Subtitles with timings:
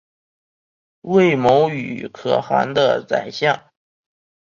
[1.01, 3.69] 为牟羽可汗的宰相。